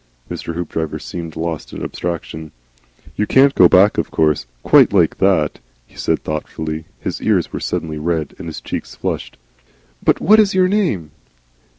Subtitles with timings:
[0.31, 0.55] Mr.
[0.55, 2.51] Hoopdriver seemed lost in abstraction.
[3.15, 6.85] "You can't go back of course, quite like that," he said thoughtfully.
[6.99, 9.37] His ears waxed suddenly red and his cheeks flushed.
[10.01, 11.11] "But what IS your name?"